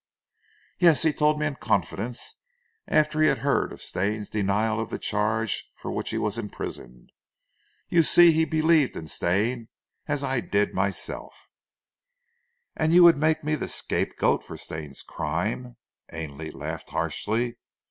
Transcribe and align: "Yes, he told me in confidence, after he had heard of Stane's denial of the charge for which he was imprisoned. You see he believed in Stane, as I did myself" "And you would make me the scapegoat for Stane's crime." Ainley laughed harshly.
"Yes, 0.79 1.03
he 1.03 1.13
told 1.13 1.39
me 1.39 1.45
in 1.45 1.57
confidence, 1.57 2.41
after 2.87 3.21
he 3.21 3.27
had 3.27 3.37
heard 3.45 3.71
of 3.71 3.83
Stane's 3.83 4.29
denial 4.29 4.79
of 4.79 4.89
the 4.89 4.97
charge 4.97 5.69
for 5.75 5.91
which 5.91 6.09
he 6.09 6.17
was 6.17 6.39
imprisoned. 6.39 7.11
You 7.87 8.01
see 8.01 8.31
he 8.31 8.43
believed 8.43 8.95
in 8.95 9.05
Stane, 9.07 9.67
as 10.07 10.23
I 10.23 10.39
did 10.39 10.73
myself" 10.73 11.47
"And 12.75 12.91
you 12.93 13.03
would 13.03 13.17
make 13.19 13.43
me 13.43 13.53
the 13.53 13.67
scapegoat 13.67 14.43
for 14.43 14.57
Stane's 14.57 15.03
crime." 15.03 15.77
Ainley 16.11 16.49
laughed 16.49 16.89
harshly. 16.89 17.59